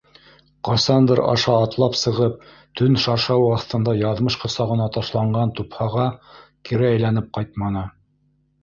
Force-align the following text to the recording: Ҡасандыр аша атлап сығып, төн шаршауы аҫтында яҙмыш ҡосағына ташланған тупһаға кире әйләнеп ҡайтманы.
Ҡасандыр 0.67 1.19
аша 1.33 1.57
атлап 1.65 1.97
сығып, 2.03 2.39
төн 2.81 2.97
шаршауы 3.03 3.53
аҫтында 3.59 3.95
яҙмыш 4.01 4.41
ҡосағына 4.47 4.89
ташланған 4.97 5.55
тупһаға 5.61 6.11
кире 6.71 6.95
әйләнеп 6.97 7.35
ҡайтманы. 7.39 7.89